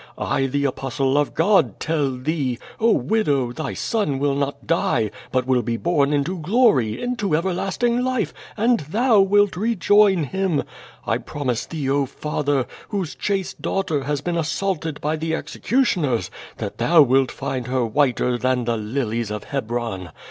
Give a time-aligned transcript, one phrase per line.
[0.17, 5.45] I, the Apostle of God, tell thee, oh, widow, thy son will not die, but
[5.45, 10.63] will be born into glory, into everlasting life, and thou wilt rejoin him!
[11.05, 16.79] I promise thee, oh, father, whose chaste daughter has been assaulted by the executioners, that
[16.79, 20.09] thou wilt find her whiter than the lilies of Hebron!